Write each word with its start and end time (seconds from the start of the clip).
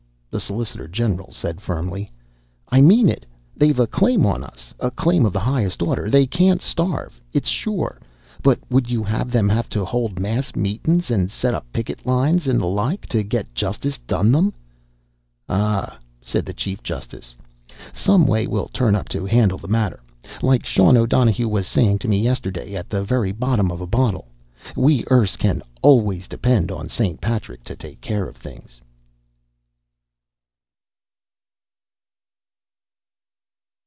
The 0.31 0.39
solicitor 0.39 0.87
general 0.87 1.33
said 1.33 1.59
firmly: 1.59 2.09
"I 2.69 2.79
mean 2.79 3.09
it! 3.09 3.25
They've 3.53 3.77
a 3.77 3.85
claim 3.85 4.25
on 4.25 4.45
us! 4.45 4.73
A 4.79 4.89
claim 4.89 5.25
of 5.25 5.33
the 5.33 5.41
highest 5.41 5.81
order! 5.81 6.09
They 6.09 6.25
can't 6.25 6.61
starve, 6.61 7.19
it's 7.33 7.49
sure! 7.49 7.99
But 8.41 8.57
would 8.69 8.89
you 8.89 9.03
have 9.03 9.29
them 9.29 9.49
have 9.49 9.67
to 9.71 9.83
hold 9.83 10.21
mass 10.21 10.55
meetin's 10.55 11.11
and 11.11 11.29
set 11.29 11.53
up 11.53 11.65
picket 11.73 12.05
lines 12.05 12.47
and 12.47 12.61
the 12.61 12.65
like, 12.65 13.07
to 13.07 13.23
get 13.23 13.53
justice 13.53 13.97
done 14.07 14.31
them?" 14.31 14.53
"Ah," 15.49 15.99
said 16.21 16.45
the 16.45 16.53
chief 16.53 16.81
justice. 16.81 17.35
"Some 17.91 18.25
way 18.25 18.47
will 18.47 18.69
turn 18.69 18.95
up 18.95 19.09
to 19.09 19.25
handle 19.25 19.57
the 19.57 19.67
matter. 19.67 19.99
Like 20.41 20.65
Sean 20.65 20.95
O'Donohue 20.95 21.49
was 21.49 21.67
sayin' 21.67 21.99
to 21.99 22.07
me 22.07 22.21
yesterday, 22.21 22.73
at 22.73 22.89
the 22.89 23.03
very 23.03 23.33
bottom 23.33 23.69
of 23.69 23.81
a 23.81 23.85
bottle, 23.85 24.29
we 24.77 25.03
Erse 25.11 25.35
can 25.35 25.61
always 25.81 26.25
depend 26.29 26.71
on 26.71 26.87
St. 26.87 27.19
Patrick 27.19 27.65
to 27.65 27.75
take 27.75 27.99
care 27.99 28.29
of 28.29 28.37
things!" 28.37 28.81